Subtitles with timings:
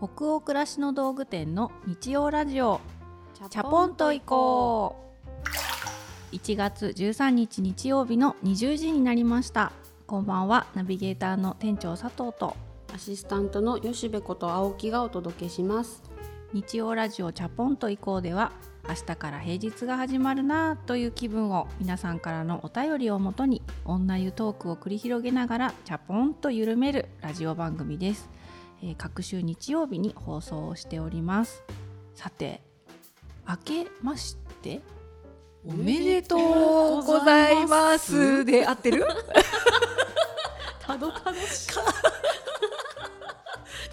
[0.00, 2.80] 北欧暮らしの道具店の日曜ラジオ。
[3.50, 4.96] チャポンと行こ
[6.32, 6.34] う。
[6.34, 9.72] 1月13日日曜日の20時になりました。
[10.06, 10.66] こんばんは。
[10.74, 12.56] ナビゲーターの店長佐藤と。
[12.94, 16.02] アシスタントの吉部こと青木がお届けします。
[16.54, 18.52] 日曜ラジオチャポンと行こうでは
[18.88, 28.28] 明日から平日が始まるなという気分を皆さんからのお便りをもとに女湯トークを繰り広げながらチャポンと緩めるラジオ番組です、
[28.82, 31.62] えー各週日曜日に放送をしております。
[32.14, 32.60] さて
[33.48, 34.80] 明けまして
[35.66, 38.44] おめでとうございます。
[38.44, 39.04] で合ってる？
[40.80, 41.82] たどたどしか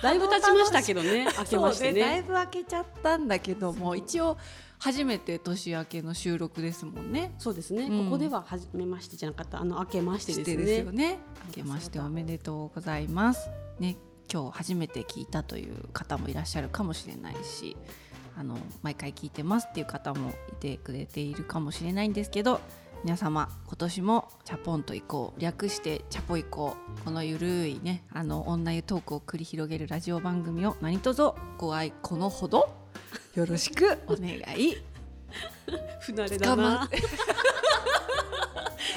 [0.01, 4.37] だいぶ経ちましたけどね明けましてそうだいねぶ明けちゃったんだけども一応
[4.79, 7.33] 初めて年明けの収録ですもんね。
[7.39, 8.05] そうですね、うん。
[8.05, 10.57] ここでは初めましてじゃなかったあの明けましてですね。
[10.57, 11.17] ですよね。
[11.47, 13.49] 明けましておめでとうございます。
[13.79, 13.97] ね
[14.31, 17.77] 今日初めて聞いたという方もいらっしゃるかもしれないし
[18.37, 22.59] あの毎回聞いてますっていう方もいてくれているかもしれないんですけど
[23.03, 32.69] 皆様今年もチャポンと行こう略してチャポ行こうこのゆるいねあの女湯トークを繰り広げるラジオ番組を何卒ご愛このほど
[33.35, 34.77] よろしくお願い
[36.01, 36.89] 不慣れだな。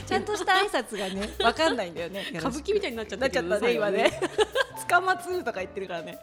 [0.06, 2.27] ちゃんとした挨拶がね わかんないんだよね。
[2.34, 4.20] 歌舞伎みたいになっちゃったなっちゃったね今ね
[4.91, 6.19] 捕まつとか言ってるからね。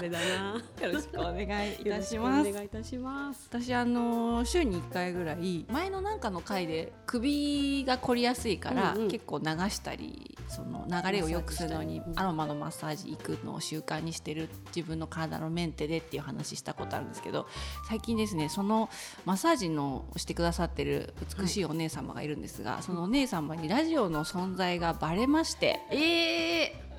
[0.00, 0.86] れだな。
[0.86, 2.52] よろしくお願いいたします。
[2.52, 3.48] 願いいたします。
[3.48, 9.08] 私あの週に1回ぐらい前のなんかの回で首が凝りやすいから、うんうん。
[9.08, 17.46] 結構流したりその流れを良くするのにアロマのマッサージ行くのを習慣にしてる自分の体のメンテでっていう話したことあるんですけど
[17.88, 18.88] 最近ですねその
[19.24, 26.89] マッサージのしてくださってる美しいお姉様がいるんですが、そのお姉様にラジオの存在がバレましてえ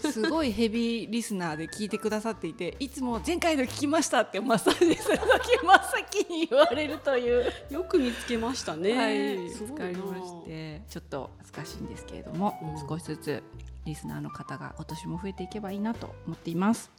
[0.00, 9.86] すごいヘビーリスナーで聞いてくださっていていつも前回の聞きましたってマッサージする時真っ先に言われるという、ー、よく見つけましたね、はい、すごいな。
[9.86, 12.88] 使いましてちょっと恥ずかしいんですけれども、うん。
[12.88, 13.42] 少しずつ
[13.84, 16.90] リスナーの方が今年も増えていけばいいなと思っています。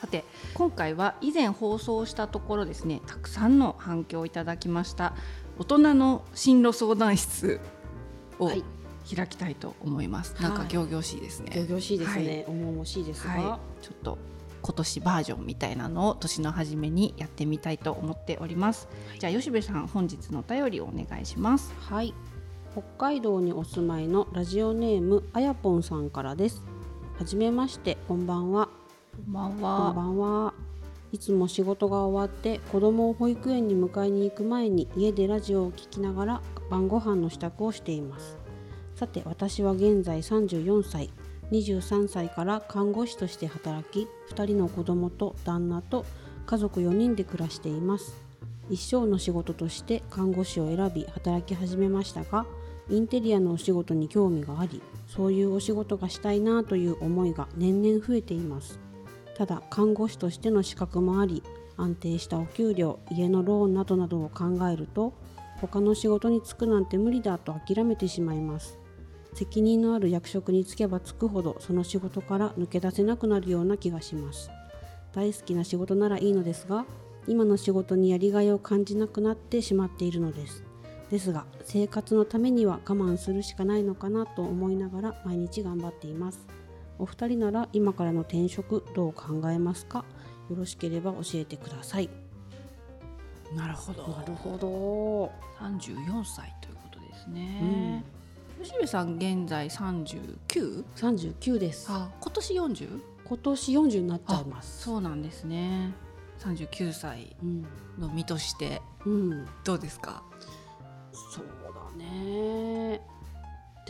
[0.00, 0.24] さて
[0.54, 5.12] 今回は以前放送したところですねたくさんの反響をいただきました
[5.58, 7.60] 大人の進路相談室
[8.38, 8.64] をはい
[9.14, 10.50] 開きたいと思います、はい。
[10.50, 12.56] なんか仰々しいですね、仰々しいですね、はい。
[12.56, 14.18] 重々しいですが、はい、ちょっと
[14.62, 18.88] 今年バージョンみたいなのを年の初めにやってみたいと思っております。
[19.18, 21.72] じゃあ吉部さん本日のお便りをお願いします。
[21.80, 22.14] はい。
[22.72, 26.62] 北海道にお住まいのラジオネームあやぽんさんからです。
[27.18, 28.68] はじめましてこんばんは。
[29.16, 30.54] こんばんこんばんは。
[31.12, 38.38] いつも仕事が終わって子供を保育園に迎えに行く前に家でラジオを聞きながら晩ご飯の支度をしています
[39.00, 41.08] さて私は現在34歳
[41.52, 46.04] 23歳から看護師として働き2人の子供と旦那と
[46.44, 48.14] 家族4人で暮らしています。
[48.68, 52.44] 一生の仕事として看護師を選び働き始めましたが
[52.90, 58.78] インテリアのお仕事に興味がありそういうお仕事がしたいなという思いが年々増えています。
[59.34, 61.42] ただ看護師としての資格もあり
[61.78, 65.14] 安定したお給料家のローンなどなどを考えると
[65.62, 68.79] 他の仕事に就くなんて無理だと諦めてしまいます。
[69.34, 74.50] 責任のある役職に就けば就くほどその仕事から抜け出せなくなるような気がします。
[75.12, 76.84] 大好きな仕事ならいいのですが
[77.26, 80.64] 今の仕事にやりがいを感じなくなってしまっているのです。
[81.10, 86.46] ですが生活のためには我慢するしかないのかなと思いながら毎日頑張っています。
[86.98, 90.04] お二人なら今からの転職どう考えますか？
[90.48, 92.10] よろしければ教えてください。
[93.56, 94.06] なるほど。
[94.08, 95.32] なるほど。
[95.58, 98.04] 34歳ということですね。
[98.62, 100.84] 吉部さん現在 39?
[100.96, 103.00] 39ですあ今年 40?
[103.24, 105.92] 今年40になっちゃいますそうなんですね。
[106.40, 107.66] 39歳うん、
[107.98, 110.22] の身としてうん、どうですか？
[111.12, 111.44] そう
[111.98, 113.00] だね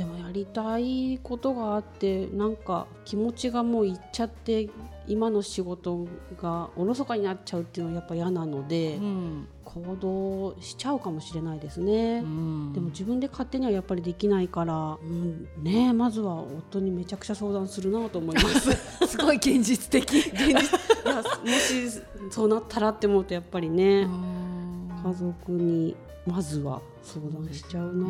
[0.00, 4.70] でもやりたいことがあってなんか気持ちがもういっちゃって
[5.06, 6.08] 今の仕事
[6.40, 9.48] がおろそかになっちゃうっていうのはやっぱ嫌なので、うん。
[9.62, 12.72] 行動しちゃうかもしれないですね、うん。
[12.72, 18.72] でも自分で勝手にはやっぱりできないから、うん、ねまずは夫にめちゃくちゃ相談するなと思います。
[19.06, 20.18] すごい現実的。
[20.18, 20.48] 現実。
[20.48, 21.22] いやも
[21.58, 22.00] し
[22.30, 24.08] そうなったらって思うとやっぱりね、
[25.04, 25.94] 家族に
[26.26, 28.06] まずは相談しちゃうな、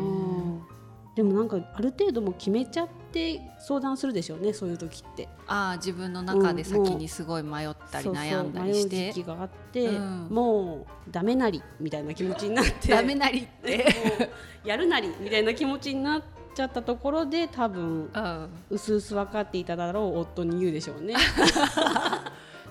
[1.15, 5.27] でもなんかある程度もう決めちゃって相談するでしょうねそういう時って。
[5.45, 10.27] ああ自分の中で先にすごい迷ったりそうそう悩んだりし迷うて時期があって、うん。
[10.29, 12.87] もうダメなりみたいな気持ちになって。
[12.95, 13.85] ダメなりって。
[14.63, 16.21] やるなりみたいな気持ちになっ
[16.55, 18.49] ちゃったところで多分うん。
[18.69, 21.15] うすうす分かっていただろう夫に言うでしょうね。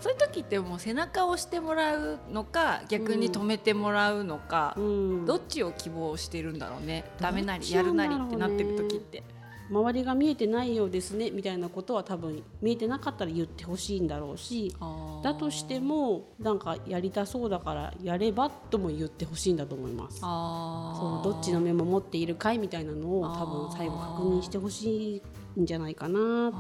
[0.00, 7.05] そういう時ってもう背中を押してもらうのか逆に止めてもらうのか、うん、どっちを希望してるんだろうね。
[7.20, 9.23] ダメなりやるなりってなってる時って。
[9.70, 14.75] 周りが見えてないようですねみたいなことは多分見えてなかったら言ってほしいんだろうし
[15.23, 20.20] だとしてもなんかやりたそうだからやればとも言ってほしいんだと思います。
[20.23, 25.23] あそうどっちの目も持っているかいみたいなのを多分最後確認してほし
[25.56, 26.53] いんじゃないかな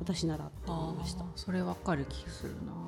[0.00, 1.24] 私ならって思いました。
[1.36, 2.83] それわかる気がするな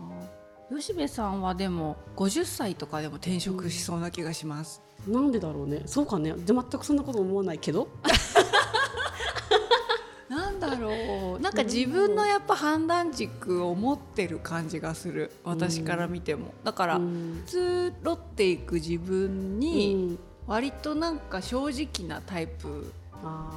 [0.71, 5.83] 吉部さんはでも50歳とかでも転職しそうな気がします、なんでだろうね。
[5.87, 6.33] そうかね。
[6.33, 7.89] で全くそんなこと思わないけど。
[10.29, 11.41] なんだろう。
[11.41, 15.31] なんか自分のやっぱ判断軸を持ってる感じがする。
[15.45, 16.53] 私から見ても。
[16.65, 17.45] だからうん。
[17.47, 19.29] 移ろっていく自分う
[19.59, 20.19] にん。
[20.47, 22.93] 割となんか正直なタイプ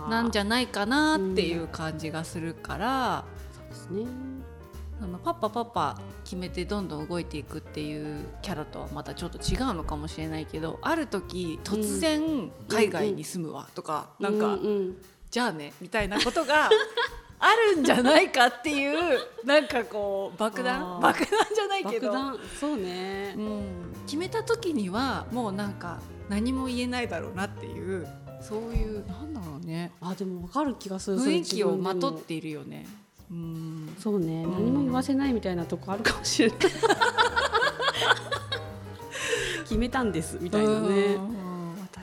[0.10, 3.26] なんじゃないかなっていう感じがするから、
[3.70, 4.06] ですね。
[5.02, 13.68] あのパッパパッパ決めてどんどん動いていくっていうキャラとはまたちょっと違うのかもしれないけどある時突然海外に住むわ。
[13.74, 14.98] とか、なんか、うんうん。
[15.32, 16.70] じゃあねみたいなことが
[17.42, 21.00] あるんじゃないかっていうなんかこう爆弾？
[21.00, 22.40] 爆弾じゃないけど、爆弾？
[22.60, 23.34] そうね。
[23.38, 23.40] う。
[23.42, 23.64] ん、
[24.06, 28.06] 決めた時にはもうなんか何も言えないだろうなっていう
[28.42, 29.94] そういうなんだろうね。
[30.02, 31.18] あでもわかる気がする。
[31.18, 32.86] 雰囲気をまとっているよね。
[33.32, 36.58] うんそうね、うん何も言わせないみたいなとこあるかもしれない。
[39.64, 41.16] 決めたんですみたいなね。
[41.16, 41.40] うん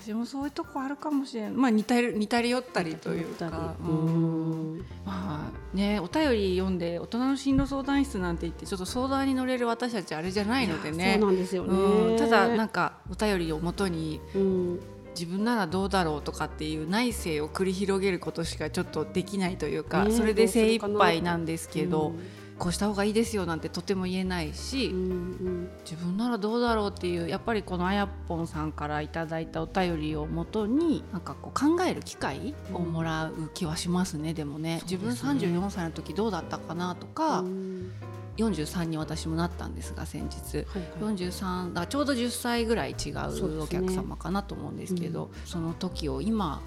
[0.06, 1.50] 私もそういうとこあるかもしれない。
[1.50, 4.84] まあ似たり似たり寄ったりというか、ううんん。
[5.05, 11.17] まあねお便り読んで大人の進路相談室なんて言ってちょっと相談に乗れる私たちあれじゃないのでね。
[11.19, 11.70] そうなんですよね。
[11.76, 14.81] うんただなんかお便りをもとにうん、
[15.18, 22.12] 自分ならどうだろうとかっていう内政を繰り広げることしかちょっとできないというか、ねそれで精一杯なんですけど、
[22.58, 25.68] こうした方がいいですよなんてとても言えないし、うんうん。
[25.84, 34.80] 自分ならどうだろうっていうやっぱりこのあやっぽんさんからいただいたお便りをもとになんかこう考える機会をもらう気はしますね、でもね。
[34.84, 35.58] 自分そうですね。
[35.58, 37.90] 34歳の時どうだったかなとうか、ん
[38.36, 40.58] 43に私もなったんですが先日。
[40.58, 40.66] はい
[41.02, 41.14] はい。
[41.14, 46.60] 43だからちょうど10歳ぐらい違そうお客様かなと思うんですけどその時を今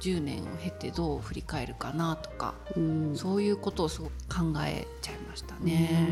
[0.00, 3.16] 10年を経てどう振り返るかなとかうん。
[3.16, 6.06] そういうことをすごく考えちゃいましたね。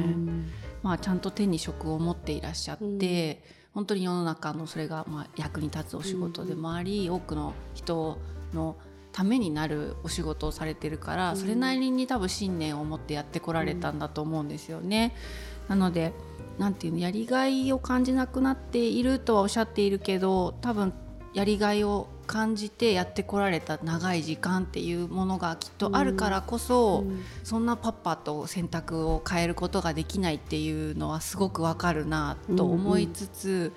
[0.82, 8.18] まあ、ちゃんと手に職を持っていらっしゃって、本当に世の中のそれがまあ役に立つお仕事でもあり、多くの人
[8.52, 8.76] の
[9.12, 15.14] ためになるお仕事をされてるから、うんそれなりに多分信念を持ってやってこられたんだと思うんですよね。
[15.68, 16.12] なので
[16.58, 20.92] なんていうのやりがいを感じなくなっているとはおっしゃっているけど多分
[21.34, 27.22] やりがいを感じてやってこられた長い時間っていうものがきっとあるからこそ、うん。
[27.44, 33.72] そんなパッパと選択を変えることができないっていうのはすごくわかるなと思いつつ、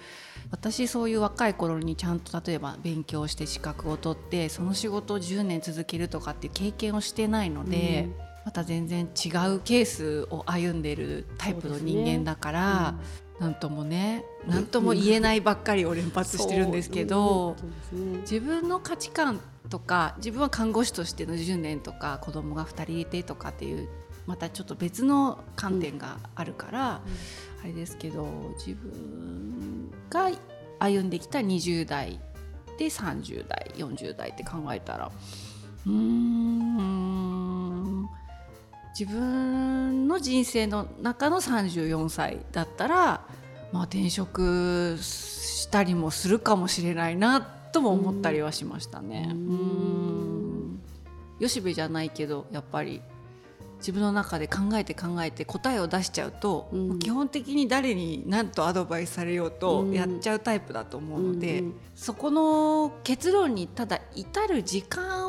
[0.51, 8.09] 私そういう若い頃にちゃんと例えば勉強して資格を取ってその仕事を10年続けるとかっていう経験をしてないので、
[8.45, 12.95] また全然違うケースを歩んでるタイプの人間だから、
[13.39, 17.55] なんともねなんとも言えないばっかりを連発してるんですけど。
[17.91, 19.39] ね自分の価値観
[19.69, 23.87] とか自分は看護師としての10年とか子供が2人いてとかっていう
[24.25, 27.01] またちょっと別の観点があるから、
[27.63, 28.27] あれですけど
[28.57, 30.31] 自分が
[30.79, 32.19] 歩んできた20代
[32.77, 35.11] で30代40代って考えたら
[35.85, 36.24] うーん
[38.97, 43.27] 自分の人生の中の34歳だったら、
[43.73, 49.27] まあ、転職したりもするかもしれないなとも思ったりはしましたね。
[49.31, 50.75] ううん。
[50.75, 50.81] ん
[51.41, 53.01] 吉部じゃないけどやっぱり
[53.79, 56.99] 自分の中で考えて考えて答えを出しちゃうと、うん。
[56.99, 59.93] 基本的に誰に何とアドバイスされようとうん。
[59.93, 65.24] やっちゃうタイプだと思うので、うんうんそこの結論にただ至る時間は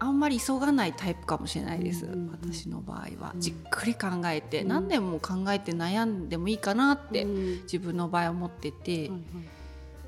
[0.00, 2.52] あんまり急がないタイプかもしれないです、うんうんうん。
[2.52, 3.40] 私の場合は、うん。
[3.40, 4.68] じっくり考えて、うん。
[4.68, 7.62] 何年も考えて悩んでもいいかなってうん。
[7.62, 9.20] 自分の場合思ってて、はいはい。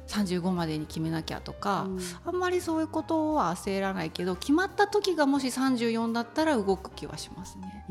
[0.08, 2.00] 35までに決めなきゃとか、うん。
[2.24, 7.86] あんまりそういうことは焦らないけど決まった時がもし34だったら動く気はしますね。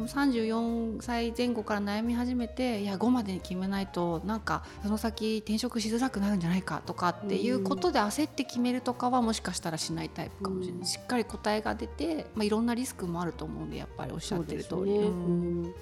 [0.00, 10.86] うんでも34歳前後から悩み始めていや5までに決めないとなんかその先転職しづらくなるんじゃないかとかっていうことで焦って決めるとかはもしかしたらしないタイプかもしれない、うん。
[10.86, 14.98] しっかり答えが出て、まあ、いろんなリスクもあると思うんでやっぱりおっしゃってる通り。
[14.98, 15.10] ね。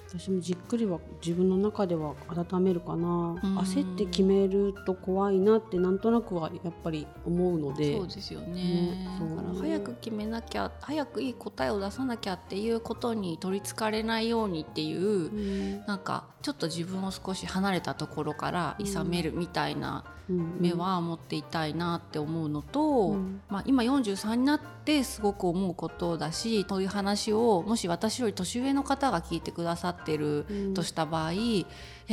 [0.08, 3.36] 私もじっくりは自分の中では温めるかな、ん。
[3.38, 7.96] 焦って決めると怖いいなってなんとなくはやっぱり思うので。
[7.96, 8.48] そうですよね。
[8.52, 9.36] ねそう。
[9.36, 15.86] だから早く決めなきゃ早くいい答えを出さなきゃっていうことに取りつかれないようにっていう、うん。
[15.86, 20.58] なんかちょっと自分を少し離れたところから諌めるみたいなうん。
[20.60, 23.40] 目は持っていたいなって思うのと、うん。
[23.48, 30.74] まあ、今43になってすごく思うことだしそういう話をもし私より年上の方が聞いてくださってるうん。
[30.74, 31.66] とした場合、いや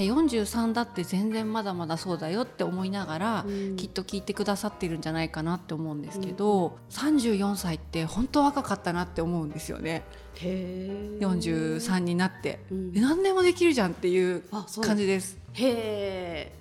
[0.04, 3.76] 43だって全然まだまだそうだよって思いながら、うん。
[3.78, 10.04] きっと聞いてくださってるんじゃないかなって思うんですけど、34歳って本当若かったなって思うんですよね。
[10.36, 12.60] へー43になって。
[12.70, 12.92] うん。
[12.96, 14.44] え何でもできるじゃんっていう
[14.82, 15.38] 感じです。
[15.54, 16.52] へ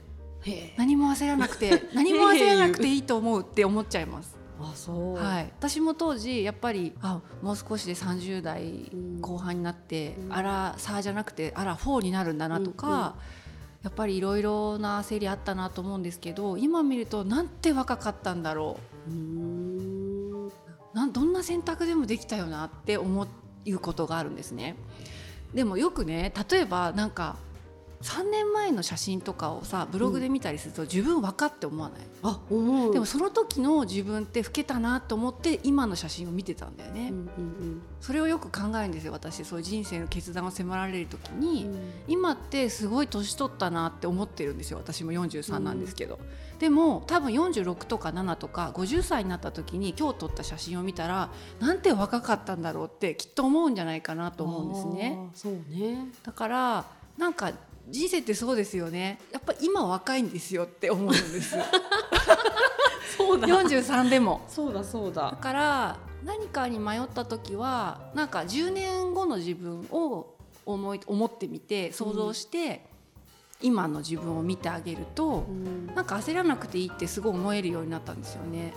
[0.45, 4.37] ーへー何も焦らなくて 何も焦らなくていいと思うって思っちゃいます。
[4.61, 5.15] あそう。
[5.15, 10.33] はい、私も当時やっぱりあもう少しで30代うん後半になって、うん。
[10.33, 13.03] あらサーじゃなくてあら4になるんだなとか、うんうん。
[13.03, 13.13] や
[13.91, 19.11] っぱりいろいろな焦りあったなと思うんですけど今見るとなんて若かったんだろう。
[19.11, 20.47] ーん。
[20.49, 20.53] う
[20.95, 23.27] なんどんな選択でもできたよなって思
[23.67, 24.77] うことがあるんですね。
[25.53, 27.37] でもよくね例えばなんか
[28.05, 32.01] 3年前の写真とかをさブログで見たりすると、自分若って思わない？
[32.23, 32.93] あ思う。
[32.93, 39.47] でもその時の自分って老けたなと思って今の写真を見てたんだよね、うんうんそれをよく考えるんですよ私。
[39.47, 41.93] そういう人生の決断を迫られる時うに、ん。
[42.07, 46.19] 今ってすごい年取ったなって思ってるんですよ私も43なんですけど、
[46.59, 55.19] でも多分46とか7とか50歳になった時に今日撮った写真を見たらなんて若かったんだろうってきっと思うんじゃないかなと思うんですね。
[55.33, 56.09] そうね。
[56.23, 56.85] だから
[57.17, 57.53] なんか
[57.89, 59.19] 人生ってそうですよね。
[59.33, 61.57] やっぱ今若いんですよって思うんです。
[63.17, 63.47] そうだ。
[63.47, 64.43] 43でも。
[64.49, 65.31] そうだそうだ。
[65.31, 70.35] だから何かに迷った時はなんか10年後の自分を
[70.67, 72.87] 思い思ってみて想像して、
[73.61, 75.87] 今の自分を見てあげるとう、ん。
[75.95, 78.73] なんか焦らなくていいってすごい思えるようになったんですよね。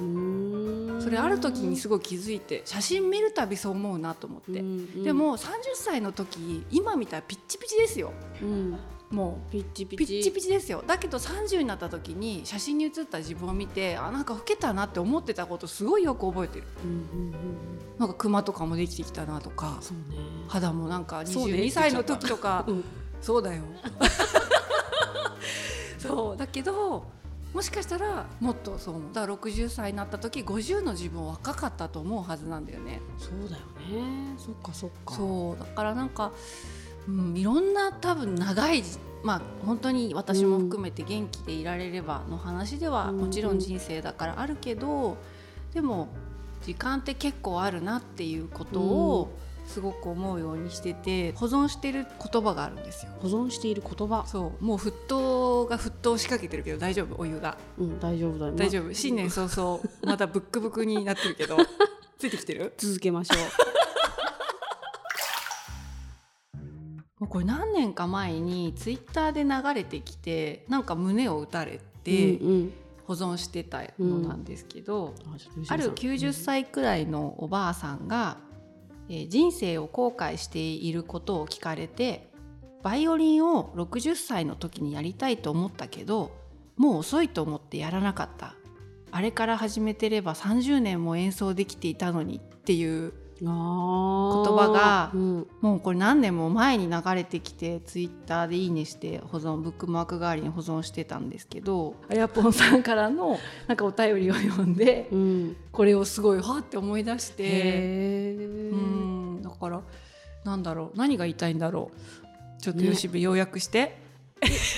[1.01, 8.11] それある時にすごい気づいて写真見るたびそう思うなと思って、うんでも30歳の時今見たらピッチピチですよ。
[8.41, 8.77] うん
[9.11, 10.03] もピッチピチ。
[10.03, 10.83] うピッチピチですよ。
[10.85, 16.65] だけど30になった時に写真に写った自分を見てあなんか老けたなって思ってたことすごいよく覚えてる。
[16.83, 20.17] うんうんうんなんかクマとかもできてきたなとかそうね。
[20.47, 21.57] 肌もなんかそうね。
[21.57, 22.63] 22歳の時とか。
[22.67, 22.83] うん。
[23.21, 23.63] そうだよ。
[25.97, 26.37] そう。
[26.37, 27.05] だけど
[27.53, 33.01] もしかしたらもっとそうだから60歳になった時50の自分は若かったと思うはずなんだよね。
[33.17, 34.35] そうだよね。
[34.37, 35.15] そっかそっか。
[35.15, 35.59] そう。
[35.59, 36.31] だからなんか、
[37.07, 38.83] うん、いろんな多分長い
[39.23, 45.17] まあ本当に私も含めて元気でいられればの話ではうんもちろん人生だからあるけど、
[45.73, 46.09] でも
[46.63, 53.11] 時間って結構あるなっていうことをすごく思うようにしてて保存してる言葉があるんですよ。
[53.19, 54.25] 保存している言葉。
[54.25, 54.63] そう。
[54.63, 57.15] もう沸騰が沸騰しかけてるけど大丈夫？
[57.21, 57.57] お湯が。
[57.77, 58.53] うん大丈夫だよ。
[58.55, 58.93] 大丈夫。
[58.93, 61.57] 新年早々まだブックブクになってるけど。
[62.17, 62.73] ついてきてる？
[62.77, 63.35] 続けましょ
[67.19, 72.73] もうこれ何年か前にツイッターで流れてきてなんか胸を打たれうてうんうん。
[73.07, 75.79] 保存してたのなんですけど、あちょっと吉野さん。
[75.79, 78.37] ある90歳くらいのおばあさんが、
[79.07, 82.29] えー人生を後悔していることを聞かれて
[82.83, 86.31] バイオリンを60歳の時にやりたいと思ったけど
[86.75, 88.55] もう遅いと思ってやらなかった。
[89.09, 95.47] あれから始めてれば30年も演奏できていたのにっていう言葉がうん。
[95.61, 105.55] もうこれ何年も前に流れてきてツイッターで「いいね」して保存ブックマーク代わりに保存してたんですけどあやぽんさんからのなんかお便りを読んでうん。
[105.71, 108.75] これをすごいはって思い出してへうー
[109.39, 109.41] ん。
[109.41, 109.81] だから
[110.43, 112.61] なんだろう何が言いたいんだろう。
[112.61, 113.97] ちょっと吉部要約して、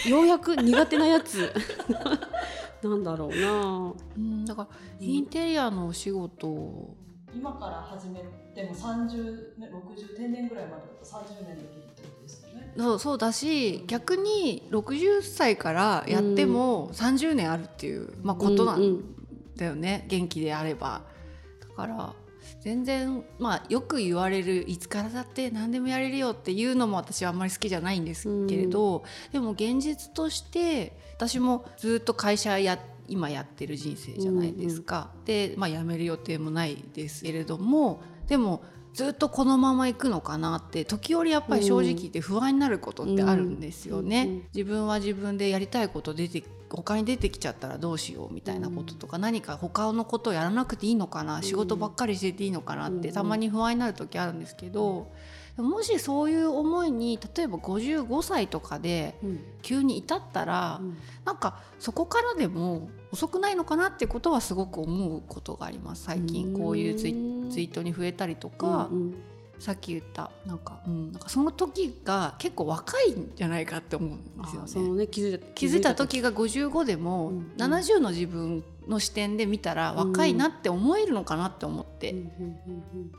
[0.05, 1.53] ようやく苦手なやつ？
[2.83, 4.67] なんだろうなうんだから
[4.99, 6.95] インテリアのお仕事を
[7.35, 8.21] 今から始め
[8.55, 12.73] ても30年60定年ぐらいまでだと30年できるってことですよね。
[12.77, 19.15] そうそうだし逆に60歳からやっても30年あるっていう、まあ、ことなんうんうん。
[19.55, 21.01] だよね、元気であれば。
[21.59, 22.13] だから
[22.61, 32.79] 全然まあよく言われるいつからだって何でもやれるよっていうのも私はあんまり好きじゃないんですけれど、でも現実として私もずっと会社や
[33.09, 35.11] 今やってる人生じゃないですか。
[35.25, 38.63] で、まあ、辞める予定もないですけれどもでも
[38.93, 44.23] ずっとこのまま行くのかなって時折やっぱり正直言って不安になることってあるんですよね。
[44.23, 55.11] うんうん自分は自分でやりたいこと出て他に出てきちゃったらどうしようみたいなこととか、何か他のことをやらなくていいのかな、仕事ばっかりしてていいのかなって、うんたまに不安になる時あるんですけどでも
[55.57, 59.39] もしそういう思いに例えば55歳とかでうん。
[59.61, 60.97] 急に至ったら、うん。
[61.25, 66.03] なんかそこからでも遅くないのかなってことはすごく思うことがあります。
[66.03, 67.11] 最近こういうツイ
[67.49, 69.15] ツイートに増えたりとか、うん
[69.59, 75.01] さっき言ったなんか,、うん、なんかその時が結構若いんじゃないかって思うんですよあそのね。
[75.01, 76.19] ね気づいた気づいた時。
[76.21, 82.31] が55でも、うん70の自分の視点で見たら若いなって思えるのかなって思って、うん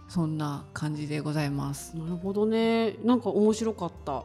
[0.09, 1.93] そんな感じでございます。
[1.95, 2.97] うんなるほどね。
[3.05, 4.25] なんか面白かった。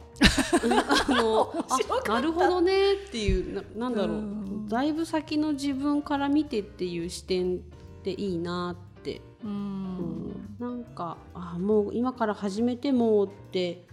[1.08, 4.68] のあなるほどねっていうななんだろう、うん。
[4.68, 7.60] だいぶ先の自分から見てっていう視点
[8.02, 10.25] でいいなって、ううんん
[10.58, 13.84] なんかあもう今から始めてもって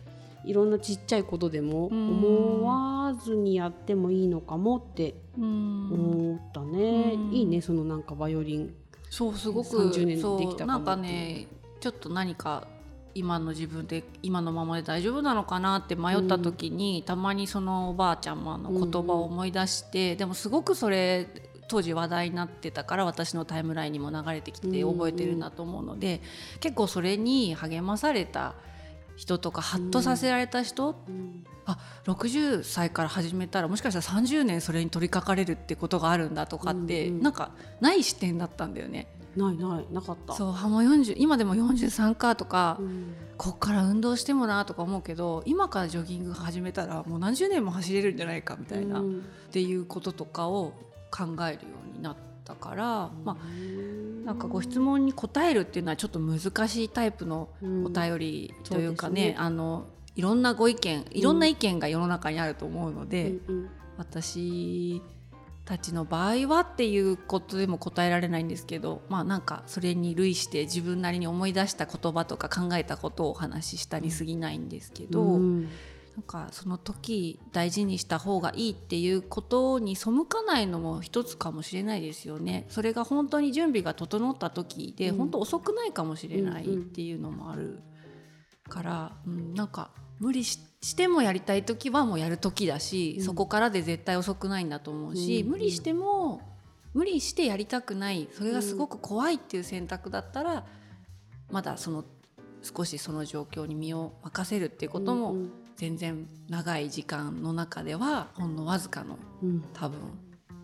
[0.46, 2.10] いろんなちっちゃいことでもうん。
[2.10, 5.92] 思わずにやってもいいのかもってうん。
[5.92, 7.34] 思ったね、うん。
[7.34, 8.74] いいねそのなんかバイオリン。
[9.10, 11.48] そうすごく30年できたかもなんかね
[11.80, 12.68] ちょっと何か
[13.16, 21.28] 今の自分で今のままで大丈夫なのかなって迷った時に、たまにそのおばあちゃまの言葉を思い出して、でもすごくそれ
[21.68, 26.22] 当時話題になってたから私のタイムラインにも流れてきてうん覚えてるなと思うので、
[26.60, 28.56] 結構それに励まされた
[29.16, 31.44] 人とかハッとさせられた人、うん。
[31.66, 39.08] あ60歳から始めたらもしかしたら30年それに取り掛かれるってことがあるんだとかって、うんうんなんかない視点だったんだよね。
[39.36, 40.34] ないないなかった。
[40.34, 43.16] そうあもう40今でも43かとか、うん。
[43.38, 49.24] こっから運動してもなとか思うけど今からジョギング始めたらもう何十年も走れるんじゃないかみたいな、っうん。
[49.52, 50.74] ていうこととかを
[51.14, 59.36] 考えるようになったから、まあなんかご質問に答えるっていうのはちょっと難しいタイプのお便りというかね,、そうですね。
[59.38, 63.70] あのいろんなご意見いろんな意見が世の中にあると思うので、うんうん。
[63.98, 65.02] 私
[65.66, 75.70] たちの場合はっていうことでも答えられないんですけどまあなんかそれに類して自分なりに思い出した言葉とか考えたことをお話ししたに過ぎないんですけど、うん
[76.16, 82.66] なんかその時大事にした方がいいっていうことに背かないのも一つかもしれないですよね。
[82.70, 85.18] それが本当に準備が整った時で、うん。
[85.18, 87.80] 本当遅くないかもしれないっていうのもある
[88.70, 89.90] から、うん、なんか
[90.20, 93.26] 無理ししてもやりたい時はもうやる時だし、うん。
[93.26, 95.50] そこからで絶対遅くないんだと思うし、うん。
[95.50, 96.42] 無理しても
[96.94, 100.66] 無理してやりたくないそれがすごく怖いっていう選択だったら、
[101.50, 102.06] まだその
[102.62, 109.64] 少しその状況に身を任せるっていうことも、うん全然長い時間の中ではほんのわずかのうん。
[109.74, 110.00] 多分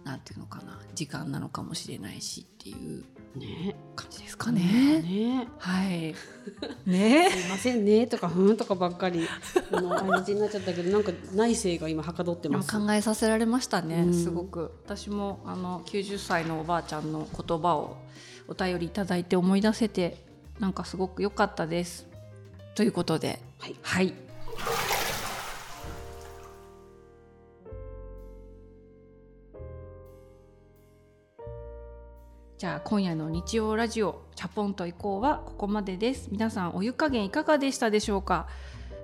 [0.04, 3.04] なんていうのかな時間なのかもしれないしっていう
[3.38, 3.76] ね。
[3.96, 4.62] 感じですかね。
[5.02, 5.48] ね。
[5.60, 6.16] はい。
[6.86, 7.30] ね。
[7.30, 9.28] すいませんねとかふんとかばっかり
[9.72, 12.72] あの相槌になっちゃったけどなんか内政が今はかどってます？
[12.72, 14.14] 考えさせられましたね、うん。
[14.14, 14.72] すごく。
[14.86, 17.98] 私もあの90歳のおばあちゃんの言葉を
[18.48, 20.26] お便りいただいて思い出せて
[20.60, 22.08] なんかすごく良かったです。
[22.74, 23.40] ということで。
[23.60, 23.76] はい。
[23.82, 24.14] はい、
[32.60, 36.28] じゃあ今夜の日曜ラジオチャポンと行こうはここまでです。
[36.30, 38.48] 皆さんお湯加減いかがでしたでしょうか？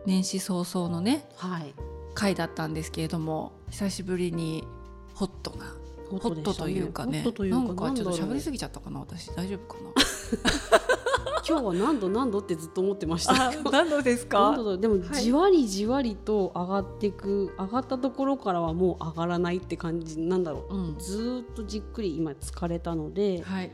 [0.05, 1.73] 年始早々のねはい。
[2.15, 4.65] 回だったんですけれども久しぶりに
[5.13, 5.73] ホットな
[6.09, 8.99] ホホットというかねなホットというかんかちょっと喋りすぎちゃったかな？
[8.99, 9.77] 私大丈夫か
[11.47, 13.33] 今日は何度何度ってずっと思ってました。
[13.33, 15.21] な何度です何度だでもはい。
[15.21, 20.75] じわりじわりと上がっていく、上がったところからはもう上がらないって感じなんだろう。
[20.75, 20.97] うん。
[20.97, 23.71] ずーっとじっくり今疲れたのではい。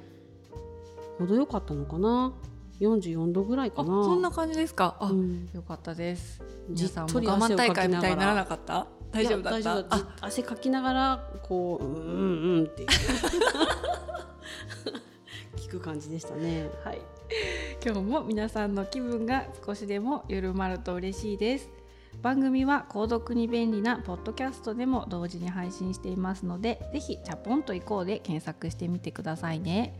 [1.19, 2.34] 程よかったのかな
[2.81, 4.97] ？44度ぐらいかあなそんな感じですか？
[4.99, 5.49] あ、うん。
[5.53, 6.41] よかったです。
[6.71, 8.07] じさんも我慢大汗をかきながら会みた？
[8.10, 8.36] いになら。
[8.36, 8.88] なかった？
[9.12, 9.43] 大丈夫。
[9.43, 12.86] だった汗かきながらこううんうんうんって
[15.71, 16.69] く感じでしたね。
[16.84, 17.01] はい。
[17.84, 21.69] 今日も皆さんの気分が少しでも緩まると嬉しいです。
[22.21, 29.97] 番組は購読に便利なポッドキャストでも同時に配信していますのでぜひチャポンと行こうで検索してみてくださいね。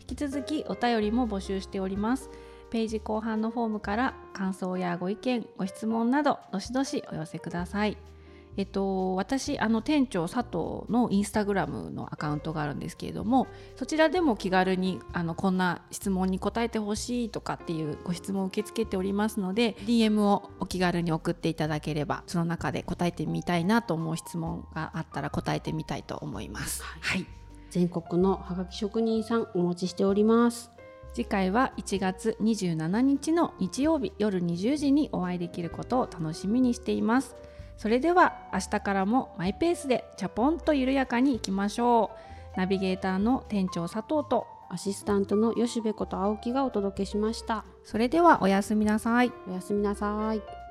[0.00, 2.30] 引き続きお便りも募集しております。
[2.70, 8.13] ページ後半のフォームから感想やご意見ご質問などどしどしお寄せください。
[8.56, 26.82] えっと、私あの店長佐藤のインスタグラムのアカウントがあるんですけれどもそちらでも気軽にあのこんな質問に答えてほしいとかっていうご質問を受け付けておりますので DM をお気軽に送っていただければその中で答えてみたいなと思う質問があったら答えてみたいと思います。
[26.82, 27.26] はい、
[27.70, 30.70] 全国のハガキ職人さんお待ちしております
[31.12, 37.36] 次回は1月27日の日曜日夜20時にお会いできることを楽しみにしています。
[37.76, 42.10] それでは明日からもマイペースでチャポンと緩やかにいきましょ
[42.56, 42.58] う。
[42.58, 47.64] ナビゲーターの店長佐藤とアシスタントの吉部こと青木がお届けしました。
[47.84, 49.32] それではおやすみなさい。
[49.48, 50.63] おやすみなさい